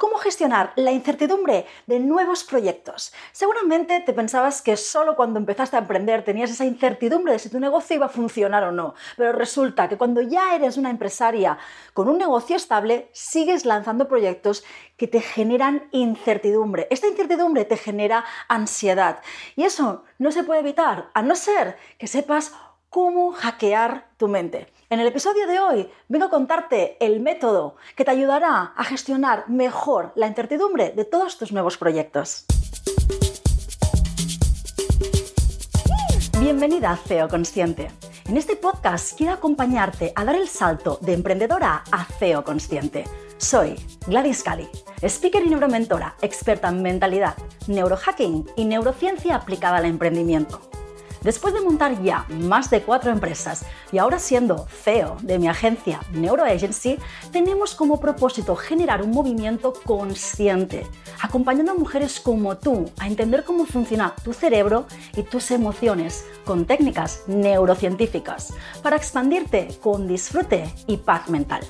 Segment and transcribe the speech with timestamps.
[0.00, 3.12] ¿Cómo gestionar la incertidumbre de nuevos proyectos?
[3.32, 7.60] Seguramente te pensabas que solo cuando empezaste a emprender tenías esa incertidumbre de si tu
[7.60, 11.58] negocio iba a funcionar o no, pero resulta que cuando ya eres una empresaria
[11.92, 14.64] con un negocio estable, sigues lanzando proyectos
[14.96, 16.86] que te generan incertidumbre.
[16.88, 19.20] Esta incertidumbre te genera ansiedad
[19.54, 22.54] y eso no se puede evitar, a no ser que sepas
[22.90, 24.66] cómo hackear tu mente.
[24.90, 29.48] En el episodio de hoy vengo a contarte el método que te ayudará a gestionar
[29.48, 32.46] mejor la incertidumbre de todos tus nuevos proyectos.
[36.40, 37.92] Bienvenida a CEO Consciente.
[38.26, 43.04] En este podcast quiero acompañarte a dar el salto de emprendedora a CEO Consciente.
[43.38, 43.76] Soy
[44.08, 44.68] Gladys Cali,
[45.02, 47.36] speaker y neuromentora, experta en mentalidad,
[47.68, 50.69] neurohacking y neurociencia aplicada al emprendimiento.
[51.22, 56.00] Después de montar ya más de cuatro empresas y ahora siendo CEO de mi agencia
[56.12, 56.98] NeuroAgency,
[57.30, 60.86] tenemos como propósito generar un movimiento consciente,
[61.20, 66.64] acompañando a mujeres como tú a entender cómo funciona tu cerebro y tus emociones con
[66.64, 71.60] técnicas neurocientíficas para expandirte con disfrute y paz mental.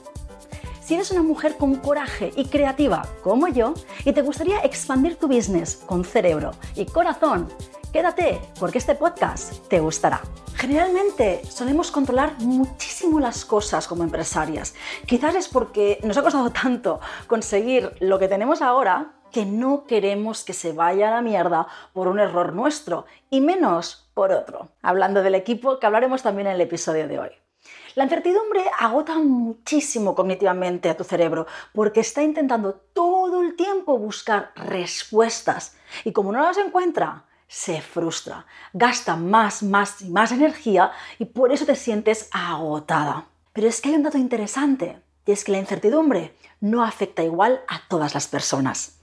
[0.80, 5.28] Si eres una mujer con coraje y creativa como yo y te gustaría expandir tu
[5.28, 7.48] business con cerebro y corazón,
[7.92, 10.20] Quédate, porque este podcast te gustará.
[10.54, 14.76] Generalmente solemos controlar muchísimo las cosas como empresarias.
[15.06, 20.44] Quizás es porque nos ha costado tanto conseguir lo que tenemos ahora que no queremos
[20.44, 24.68] que se vaya a la mierda por un error nuestro y menos por otro.
[24.82, 27.30] Hablando del equipo, que hablaremos también en el episodio de hoy.
[27.96, 34.52] La incertidumbre agota muchísimo cognitivamente a tu cerebro porque está intentando todo el tiempo buscar
[34.54, 41.24] respuestas y como no las encuentra, se frustra, gasta más, más y más energía y
[41.24, 43.24] por eso te sientes agotada.
[43.52, 47.60] Pero es que hay un dato interesante y es que la incertidumbre no afecta igual
[47.66, 49.00] a todas las personas.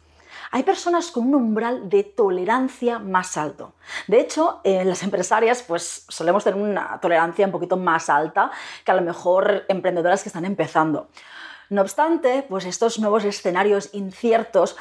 [0.51, 3.73] Hay personas con un umbral de tolerancia más alto.
[4.07, 8.49] De hecho, en las empresarias pues solemos tener una tolerancia un poquito más alta
[8.85, 11.09] que a lo mejor emprendedoras que están empezando.
[11.69, 14.77] No obstante, pues estos nuevos escenarios inciertos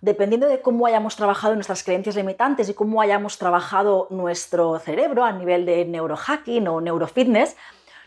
[0.00, 5.32] dependiendo de cómo hayamos trabajado nuestras creencias limitantes y cómo hayamos trabajado nuestro cerebro a
[5.32, 7.56] nivel de neurohacking o neurofitness,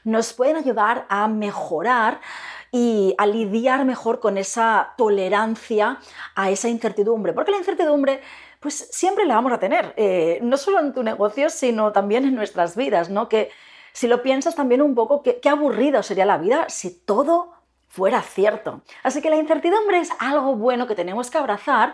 [0.04, 2.22] nos pueden ayudar a mejorar
[2.72, 5.98] y a lidiar mejor con esa tolerancia
[6.36, 8.22] a esa incertidumbre, porque la incertidumbre
[8.60, 12.36] pues siempre la vamos a tener, eh, no solo en tu negocio, sino también en
[12.36, 13.30] nuestras vidas, ¿no?
[13.30, 13.50] Que
[13.94, 17.54] si lo piensas también un poco, qué, qué aburrido sería la vida si todo
[17.90, 18.82] fuera cierto.
[19.04, 21.94] Así que la incertidumbre es algo bueno que tenemos que abrazar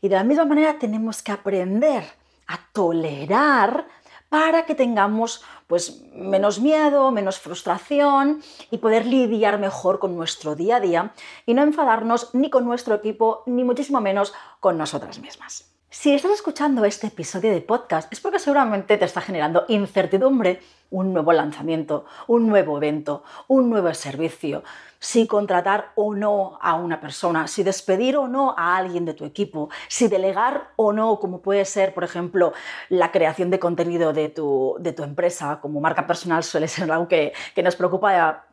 [0.00, 2.04] y de la misma manera tenemos que aprender
[2.46, 3.86] a tolerar
[4.28, 10.76] para que tengamos pues menos miedo, menos frustración y poder lidiar mejor con nuestro día
[10.76, 11.12] a día
[11.46, 15.67] y no enfadarnos ni con nuestro equipo ni muchísimo menos con nosotras mismas.
[15.90, 20.60] Si estás escuchando este episodio de podcast es porque seguramente te está generando incertidumbre
[20.90, 24.62] un nuevo lanzamiento, un nuevo evento, un nuevo servicio,
[24.98, 29.24] si contratar o no a una persona, si despedir o no a alguien de tu
[29.24, 32.52] equipo, si delegar o no, como puede ser, por ejemplo,
[32.90, 37.62] la creación de contenido de tu, empresa, como marca personal suele ser algo que, que
[37.62, 38.44] nos preocupa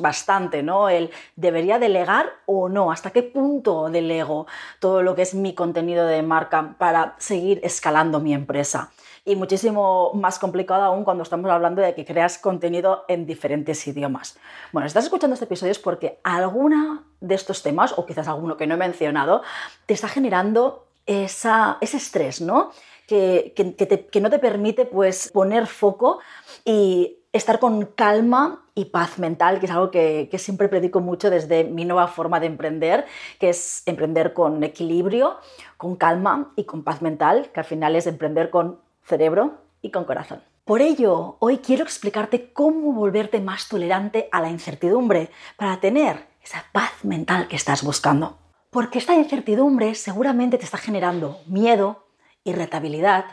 [0.00, 0.88] bastante, ¿no?
[0.88, 4.46] El debería delegar o no, hasta qué punto delego
[4.78, 8.90] todo lo que es mi contenido de marca para seguir escalando mi empresa.
[9.24, 14.38] Y muchísimo más complicado aún cuando estamos hablando de que creas contenido en diferentes idiomas.
[14.70, 18.56] Bueno, si estás escuchando este episodio es porque alguna de estos temas, o quizás alguno
[18.56, 19.42] que no he mencionado,
[19.86, 22.70] te está generando ese estrés, ¿no?
[23.06, 26.20] Que, que, no te permite pues, poner foco
[26.64, 31.64] y estar con calma y paz mental, que es algo que, siempre predico mucho desde
[31.64, 33.06] mi nueva forma de emprender,
[33.38, 35.38] que es emprender con equilibrio,
[35.76, 40.04] con calma y con paz mental, que al final es emprender con cerebro y con
[40.04, 40.42] corazón.
[40.64, 46.64] Por ello, hoy quiero explicarte cómo volverte más tolerante a la incertidumbre para tener esa
[46.72, 48.38] paz mental que estás buscando.
[48.70, 52.06] Porque esta incertidumbre seguramente te está generando miedo,
[52.44, 53.26] irritabilidad,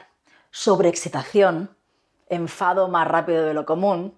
[0.52, 1.76] sobreexcitación,
[2.30, 4.14] enfado más rápido de lo común,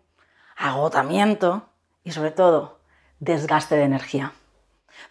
[0.55, 1.67] agotamiento
[2.03, 2.79] y sobre todo
[3.19, 4.33] desgaste de energía.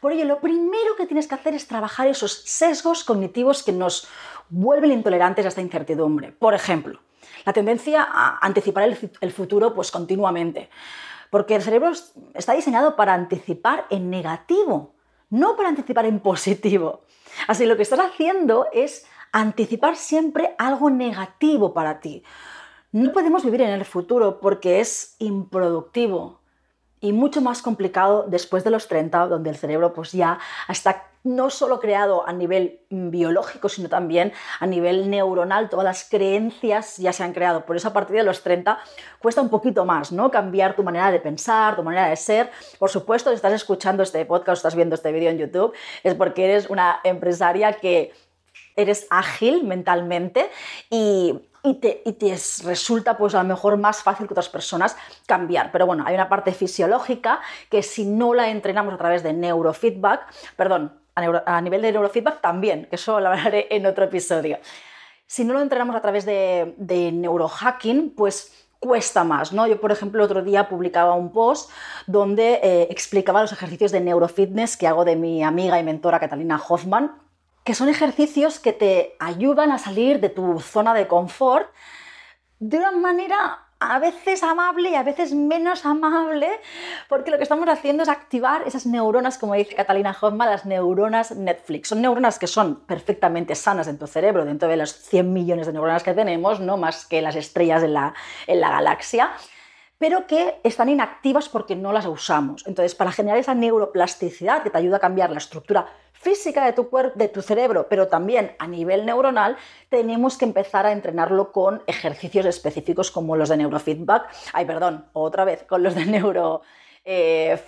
[0.01, 4.09] Por ello, lo primero que tienes que hacer es trabajar esos sesgos cognitivos que nos
[4.49, 6.33] vuelven intolerantes a esta incertidumbre.
[6.33, 7.01] Por ejemplo,
[7.45, 10.71] la tendencia a anticipar el, futuro pues continuamente,
[11.31, 11.93] porque el cerebro
[12.35, 14.95] está diseñado para anticipar en negativo,
[15.31, 17.03] no para anticipar en positivo.
[17.49, 22.23] Así lo que estás haciendo es anticipar siempre algo negativo para ti.
[22.93, 26.41] No podemos vivir en el futuro porque es improductivo
[27.01, 31.49] y mucho más complicado después de los 30, donde el cerebro pues ya está no
[31.49, 37.25] solo creado a nivel biológico, sino también a nivel neuronal, todas las creencias ya se
[37.25, 37.65] han creado.
[37.65, 38.79] Por eso a partir de los 30
[39.21, 40.31] cuesta un poquito más, ¿no?
[40.31, 42.51] Cambiar tu manera de pensar, tu manera de ser.
[42.79, 45.73] Por supuesto, si estás escuchando este podcast, estás viendo este vídeo en YouTube,
[46.03, 48.13] es porque eres una empresaria que
[48.77, 50.51] eres ágil mentalmente
[50.91, 51.41] y
[51.81, 52.03] te,
[52.65, 54.97] resulta pues a lo mejor más fácil que otras personas
[55.27, 55.71] cambiar.
[55.73, 57.41] Pero bueno, hay una parte fisiológica
[57.71, 60.27] que si no la entrenamos a través de neurofeedback,
[60.57, 64.59] perdón, a, nivel de neurofeedback también, que eso lo hablaré en otro episodio.
[65.27, 66.75] Si no lo entrenamos a través de,
[67.13, 69.69] neurohacking, pues cuesta más, ¿no?
[69.69, 71.71] Yo, por ejemplo, otro día publicaba un post
[72.09, 76.61] donde eh, explicaba los ejercicios de neurofitness que hago de mi amiga y mentora Catalina
[76.69, 77.22] Hoffman,
[77.65, 81.69] que son ejercicios que te ayudan a salir de tu zona de confort
[82.59, 86.49] de una manera a veces amable y a veces menos amable,
[87.09, 91.33] porque lo que estamos haciendo es activar esas neuronas, como dice Catalina Hoffman, las neuronas
[91.33, 91.89] Netflix.
[91.89, 95.73] Son neuronas que son perfectamente sanas en tu cerebro, dentro de los 100 millones de
[95.73, 98.15] neuronas que tenemos, no más que las estrellas en la,
[98.47, 99.33] en la galaxia
[99.99, 102.67] pero que están inactivas porque no las usamos.
[102.67, 105.87] Entonces, para generar esa neuroplasticidad que te ayuda a cambiar la estructura
[106.23, 109.57] física de tu, cuerpo, de tu cerebro, pero también a nivel neuronal,
[109.89, 115.45] tenemos que empezar a entrenarlo con ejercicios específicos como los de neurofeedback, ay, perdón, otra
[115.45, 117.59] vez, con los de neurofitness, eh,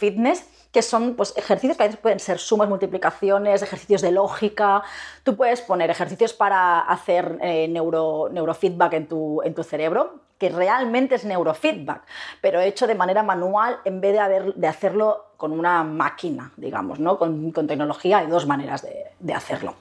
[0.72, 4.82] que son pues, ejercicios que a veces pueden ser sumas, multiplicaciones, ejercicios de lógica.
[5.22, 10.48] Tú puedes poner ejercicios para hacer eh, neuro, neurofeedback en tu, en tu cerebro, que
[10.48, 12.02] realmente es neurofeedback,
[12.40, 17.18] pero hecho de manera manual en vez de, de hacerlo con una máquina, digamos, ¿no?
[17.18, 18.18] con, tecnología.
[18.18, 19.76] Hay dos maneras de, de hacerlo.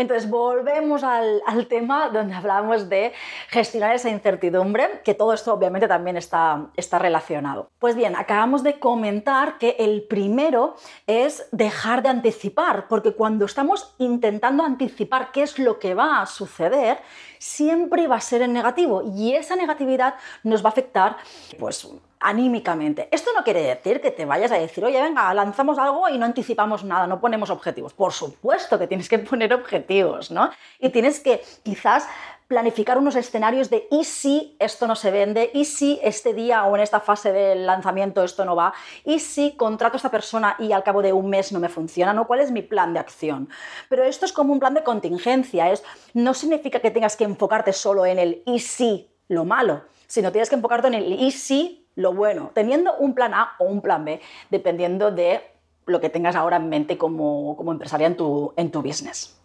[0.00, 3.12] Entonces, volvemos al, tema donde hablamos de
[3.48, 7.68] gestionar esa incertidumbre, que todo esto obviamente también está, está relacionado.
[7.78, 10.74] Pues bien, acabamos de comentar que el primero
[11.06, 16.26] es dejar de anticipar, porque cuando estamos intentando anticipar qué es lo que va a
[16.26, 16.96] suceder,
[17.38, 20.14] siempre va a ser en negativo y esa negatividad
[20.44, 21.18] nos va a afectar
[21.58, 21.86] pues
[22.20, 23.08] anímicamente.
[23.10, 26.26] Esto no quiere decir que te vayas a decir, oye, venga, lanzamos algo y no
[26.26, 27.94] anticipamos nada, no ponemos objetivos.
[27.94, 30.50] Por supuesto que tienes que poner objetivos, ¿no?
[30.78, 32.06] Y tienes que quizás
[32.50, 36.74] planificar unos escenarios de y si esto no se vende, y si este día o
[36.74, 38.74] en esta fase del lanzamiento esto no va,
[39.04, 42.12] y si contrato a esta persona y al cabo de un mes no me funciona,
[42.12, 42.26] ¿no?
[42.26, 43.48] ¿Cuál es mi plan de acción?
[43.88, 47.72] Pero esto es como un plan de contingencia, es, no significa que tengas que enfocarte
[47.72, 51.86] solo en el y si, lo malo, sino tienes que enfocarte en el y si,
[52.00, 54.20] lo bueno, teniendo un plan A o un plan B,
[54.50, 55.40] dependiendo de
[55.86, 59.36] lo que tengas ahora en mente como, como empresaria en tu, en tu business.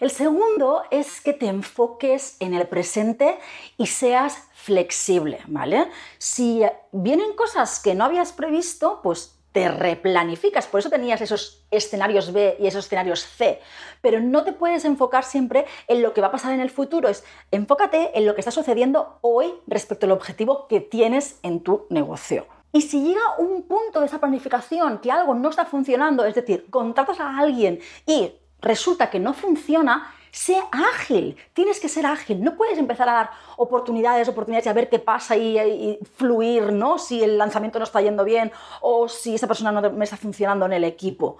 [0.00, 3.38] El segundo es que te enfoques en el presente
[3.76, 5.88] y seas flexible, ¿vale?
[6.18, 6.62] Si
[6.92, 12.56] vienen cosas que no habías previsto, pues te replanificas, por eso tenías esos escenarios B
[12.60, 13.60] y esos escenarios C,
[14.00, 17.08] pero no te puedes enfocar siempre en lo que va a pasar en el futuro,
[17.08, 21.86] es enfócate en lo que está sucediendo hoy respecto al objetivo que tienes en tu
[21.90, 22.46] negocio.
[22.72, 26.70] Y si llega un punto de esa planificación que algo no está funcionando, es decir,
[26.70, 32.56] contratas a alguien y resulta que no funciona, sé ágil, tienes que ser ágil, no
[32.56, 36.98] puedes empezar a dar oportunidades, oportunidades y a ver qué pasa y, fluir, ¿no?
[36.98, 40.66] Si el lanzamiento no está yendo bien o si esa persona no me está funcionando
[40.66, 41.38] en el equipo.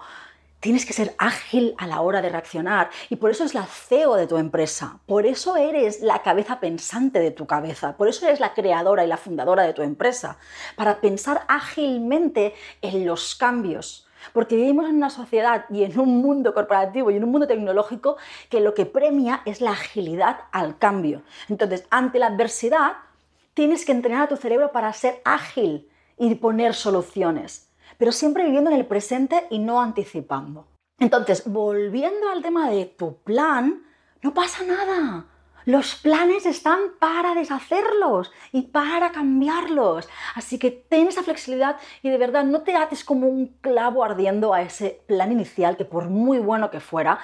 [0.59, 4.15] Tienes que ser ágil a la hora de reaccionar y por eso es la CEO
[4.15, 8.39] de tu empresa, por eso eres la cabeza pensante de tu cabeza, por eso eres
[8.39, 10.37] la creadora y la fundadora de tu empresa,
[10.75, 16.53] para pensar ágilmente en los cambios porque vivimos en una sociedad y en un mundo
[16.53, 18.17] corporativo y en un mundo tecnológico
[18.49, 21.23] que lo que premia es la agilidad al cambio.
[21.49, 22.93] Entonces, ante la adversidad,
[23.53, 28.69] tienes que entrenar a tu cerebro para ser ágil y poner soluciones, pero siempre viviendo
[28.69, 30.67] en el presente y no anticipando.
[30.99, 33.83] Entonces, volviendo al tema de tu plan,
[34.21, 35.25] no pasa nada.
[35.65, 40.09] Los planes están para deshacerlos y para cambiarlos.
[40.35, 44.53] Así que ten esa flexibilidad y de verdad no te ates como un clavo ardiendo
[44.53, 47.19] a ese plan inicial que por muy bueno que fuera,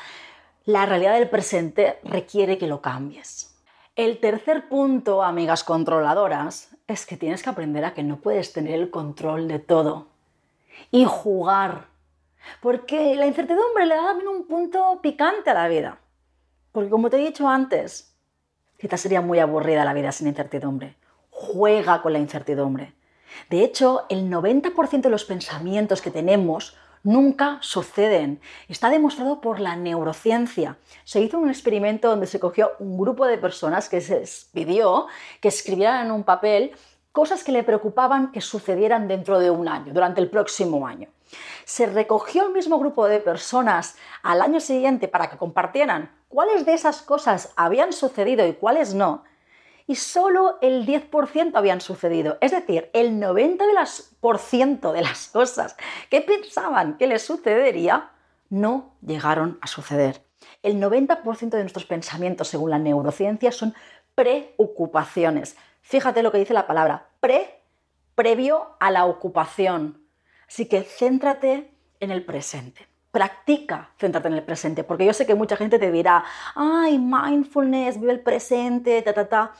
[0.65, 3.56] la realidad del presente requiere que lo cambies.
[3.96, 8.75] El tercer punto, amigas controladoras, es que tienes que aprender a que no puedes tener
[8.75, 10.08] el control de todo
[10.91, 11.88] y jugar.
[12.62, 16.00] Porque la incertidumbre le da también un punto picante a la vida.
[16.72, 18.16] Porque como te he dicho antes,
[18.77, 20.96] Quizás sería muy aburrida la vida sin incertidumbre.
[21.29, 22.93] Juega con la incertidumbre.
[23.50, 28.41] De hecho, el 90% de los pensamientos que tenemos nunca suceden.
[28.67, 30.77] Está demostrado por la neurociencia.
[31.03, 35.07] Se hizo un experimento donde se cogió un grupo de personas que se pidió
[35.41, 36.72] que escribieran en un papel
[37.12, 41.10] cosas que le preocupaban que sucedieran dentro de un año, durante el próximo año.
[41.65, 46.74] se recogió el mismo grupo de personas al año siguiente para que compartieran cuáles de
[46.74, 49.24] esas cosas habían sucedido y cuáles no,
[49.88, 52.38] y solo el 10% habían sucedido.
[52.41, 55.77] Es decir, el 90% de las cosas
[56.10, 58.12] que pensaban que les sucedería
[58.50, 60.22] no llegaron a suceder.
[60.62, 63.74] El 90% de nuestros pensamientos, según la neurociencia, son
[64.13, 65.55] preocupaciones.
[65.81, 67.62] Fíjate lo que dice la palabra, pre,
[68.15, 70.01] previo a la ocupación.
[70.48, 72.88] Así que céntrate en el presente.
[73.17, 78.00] Practica céntrate en el presente, porque yo sé que mucha gente te dirá, ay, mindfulness,
[78.00, 79.53] vive el presente, ta, ta, ta.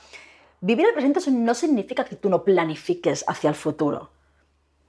[0.60, 4.12] Vivir el presente no significa que tú no planifiques hacia el futuro.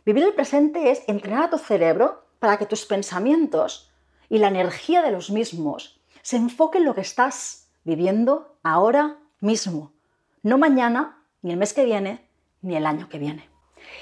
[0.05, 3.91] Vivir el presente es entrenar a tu cerebro para que tus pensamientos
[4.29, 9.93] y la energía de los mismos se enfoquen en lo que estás viviendo ahora mismo,
[10.43, 12.23] no mañana, ni el mes que viene,
[12.61, 13.49] ni el año que viene.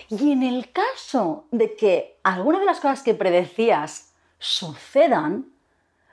[0.09, 4.07] Y en el caso de que alguna de las cosas que predecías
[4.39, 5.51] sucedan,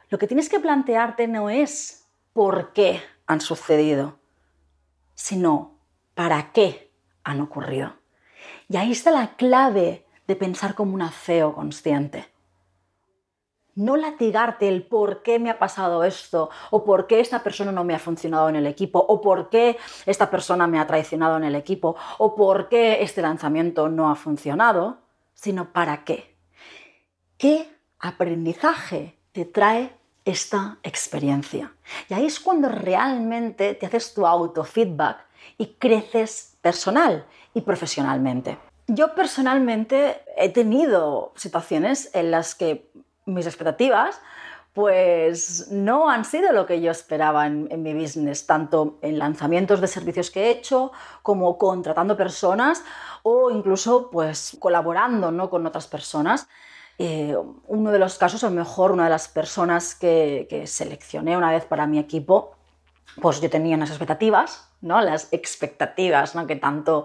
[0.09, 4.19] lo que tienes que plantearte no es por qué han sucedido,
[5.15, 5.79] sino
[6.15, 6.91] para qué
[7.23, 7.95] han ocurrido.
[8.69, 12.35] Y ahí está la clave de pensar como un CEO consciente
[13.75, 17.85] no latigarte el por qué me ha pasado esto, o por qué esta persona no
[17.85, 21.45] me ha funcionado en el equipo, o por qué esta persona me ha traicionado en
[21.45, 24.99] el equipo, o por qué este lanzamiento no ha funcionado,
[25.35, 26.37] sino para qué.
[27.37, 27.74] ¿Qué
[28.05, 29.93] aprendizaje te trae
[30.25, 31.73] esta experiencia?
[32.09, 35.19] Y ahí es cuando realmente te haces tu autofeedback
[35.59, 38.59] y creces personal y profesionalmente.
[38.87, 42.91] Yo personalmente he tenido situaciones en las que
[43.25, 44.21] mis expectativas
[44.75, 49.87] pues no han sido lo que yo esperaba en, mi business, tanto en lanzamientos de
[49.87, 50.91] servicios que he hecho,
[51.23, 52.85] como contratando personas
[53.23, 55.49] o incluso pues colaborando ¿no?
[55.49, 56.49] con otras personas.
[56.99, 57.37] Eh,
[57.67, 61.65] uno de los casos, a lo mejor una de las personas que, seleccioné una vez
[61.65, 62.55] para mi equipo,
[63.21, 65.01] pues yo tenía unas expectativas, ¿no?
[65.01, 66.47] las expectativas ¿no?
[66.47, 67.05] que tanto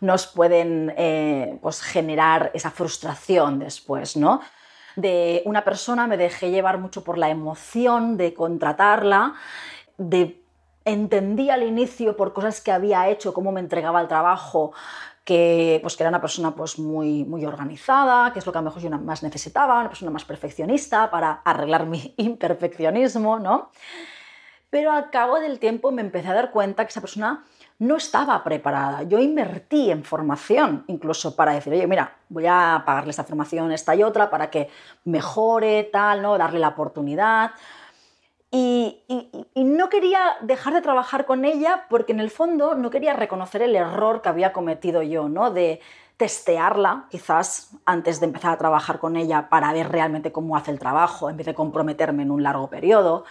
[0.00, 4.40] nos pueden eh, pues generar esa frustración después, ¿no?
[4.98, 9.34] de una persona, me dejé llevar mucho por la emoción de contratarla,
[9.96, 10.42] de
[10.84, 14.72] entendí al inicio por cosas que había hecho, cómo me entregaba el trabajo,
[15.28, 18.62] que, pues, que era una persona pues, muy, muy organizada, que es lo que a
[18.62, 23.70] lo mejor yo más necesitaba, una persona más perfeccionista para arreglar mi imperfeccionismo, ¿no?
[24.70, 27.44] Pero al cabo del tiempo me empecé a dar cuenta que esa persona
[27.78, 29.02] no estaba preparada.
[29.02, 33.94] Yo invertí en formación, incluso para decir, oye, mira, voy a pagarle esta formación, esta
[33.94, 34.70] y otra, para que
[35.04, 36.38] mejore, tal, ¿no?
[36.38, 37.50] Darle la oportunidad.
[38.50, 39.04] Y,
[39.54, 43.76] no quería dejar de trabajar con ella porque en el fondo no quería reconocer el
[43.76, 45.50] error que había cometido yo, ¿no?
[45.50, 45.80] De
[46.16, 50.78] testearla quizás antes de empezar a trabajar con ella para ver realmente cómo hace el
[50.78, 53.24] trabajo en vez de comprometerme en un largo periodo.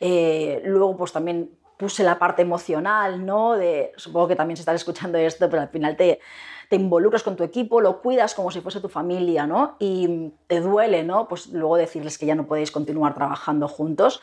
[0.00, 3.54] Eh, luego pues también puse la parte emocional, ¿no?
[3.54, 6.20] De, supongo que también se están escuchando esto, pero al final te,
[6.68, 9.76] te involucras con tu equipo, lo cuidas como si fuese tu familia, ¿no?
[9.78, 11.28] Y te duele, ¿no?
[11.28, 14.22] Pues luego decirles que ya no podéis continuar trabajando juntos.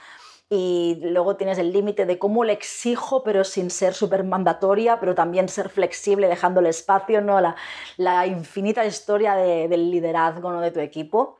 [0.53, 5.15] Y luego tienes el límite de cómo le exijo, pero sin ser súper mandatoria, pero
[5.15, 7.39] también ser flexible, dejándole espacio, ¿no?
[7.39, 7.55] La,
[7.95, 10.59] la infinita historia del liderazgo ¿no?
[10.59, 11.39] de tu equipo.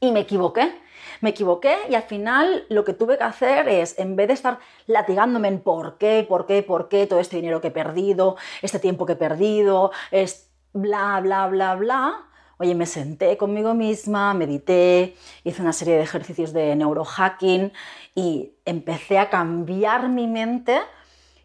[0.00, 0.72] Y me equivoqué
[1.20, 4.58] me equivoqué y al final lo que tuve que hacer es, en vez de estar
[4.86, 8.78] latigándome en por qué, por qué, por qué, todo este dinero que he perdido, este
[8.78, 12.29] tiempo que he perdido, es bla, bla, bla, bla,
[12.60, 17.72] oye, me senté conmigo misma, medité, hice una serie de ejercicios de neurohacking
[18.14, 20.78] y empecé a cambiar mi mente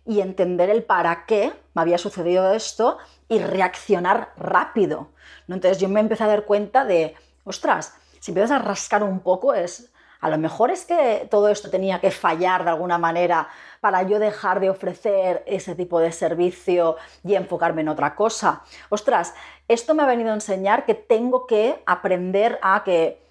[0.05, 2.97] y entender el para qué me había sucedido esto
[3.29, 5.07] y reaccionar rápido.
[5.47, 9.53] Entonces yo me empecé a dar cuenta de, ostras, si empiezas a rascar un poco,
[9.53, 13.47] es a lo mejor es que todo esto tenía que fallar de alguna manera
[13.81, 18.63] para yo dejar de ofrecer ese tipo de servicio y enfocarme en otra cosa.
[18.89, 19.33] Ostras,
[19.67, 23.21] esto me ha venido a enseñar que tengo que aprender a que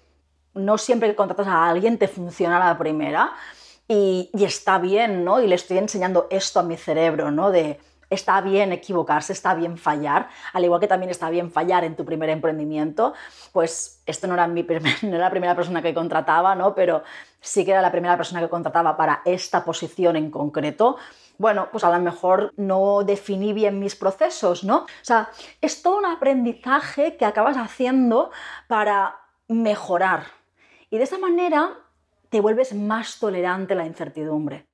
[0.53, 3.33] no siempre que contratas a alguien te funciona la primera.
[3.87, 5.41] Y, y, está bien, ¿no?
[5.41, 7.51] Y le estoy enseñando esto a mi cerebro, ¿no?
[7.51, 7.79] De
[8.15, 12.05] está bien equivocarse, está bien fallar, al igual que también está bien fallar en tu
[12.05, 13.13] primer emprendimiento,
[13.51, 14.63] pues esto no era, mi
[15.03, 16.73] no era la primera persona que contrataba, ¿no?
[16.73, 17.03] pero
[17.39, 20.97] sí que era la primera persona que contrataba para esta posición en concreto.
[21.37, 24.77] Bueno, pues a lo mejor no definí bien mis procesos, ¿no?
[24.77, 25.29] O sea,
[25.59, 28.31] es todo un aprendizaje que acabas haciendo
[28.67, 29.17] para
[29.49, 30.23] mejorar.
[30.89, 31.71] Y de esa manera
[32.29, 34.65] te vuelves más tolerante a la incertidumbre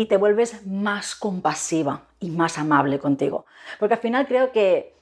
[0.00, 3.44] y te vuelves más compasiva y más amable contigo.
[3.78, 4.96] Porque al final creo que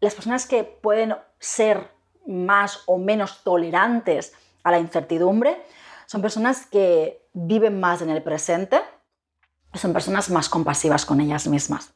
[0.00, 1.90] las personas que pueden ser
[2.26, 5.62] más o menos tolerantes a la incertidumbre
[6.06, 8.80] son personas que viven más en el presente,
[9.74, 11.92] son personas más compasivas con ellas mismas.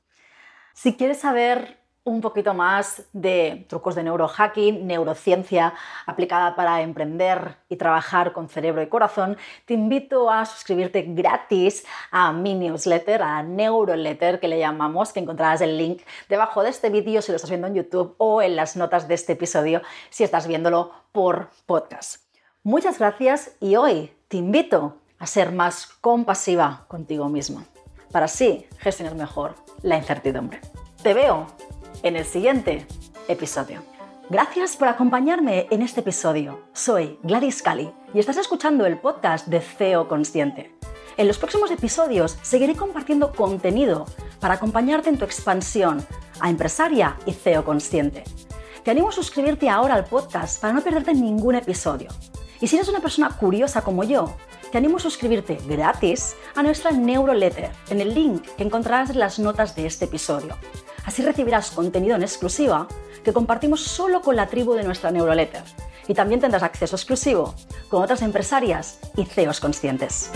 [0.74, 5.72] Si quieres saber un poquito más de trucos de neurohacking, neurociencia
[6.06, 12.32] aplicada para emprender y trabajar con cerebro y corazón, te invito a suscribirte gratis a
[12.32, 17.22] mi newsletter, a Neuroletter que le llamamos, que encontrarás el link debajo de este vídeo
[17.22, 19.80] si lo estás viendo en YouTube o en las notas de este episodio
[20.10, 22.22] si estás viéndolo por podcast.
[22.62, 27.64] Muchas gracias y hoy te invito a ser más compasiva contigo mismo
[28.12, 30.60] para así gestionar mejor la incertidumbre.
[31.02, 31.46] Te veo
[32.04, 32.86] en el siguiente
[33.28, 33.82] episodio.
[34.28, 36.60] Gracias por acompañarme en este episodio.
[36.74, 40.70] Soy Gladys Cali y estás escuchando el podcast de CEO Consciente.
[41.16, 44.04] En los próximos episodios seguiré compartiendo contenido
[44.38, 46.06] para acompañarte en tu expansión
[46.40, 48.24] a empresaria y CEO Consciente.
[48.82, 52.10] Te animo a suscribirte ahora al podcast para no perderte ningún episodio.
[52.60, 54.36] Y si eres una persona curiosa como yo,
[54.70, 59.38] te animo a suscribirte gratis a nuestra Neuroletter en el link que encontrarás en las
[59.38, 60.54] notas de este episodio.
[61.04, 62.88] Así recibirás contenido en exclusiva
[63.22, 65.62] que compartimos solo con la tribu de nuestra Neuroletter.
[66.08, 67.54] Y también tendrás acceso exclusivo
[67.88, 70.30] con otras empresarias y CEOs conscientes.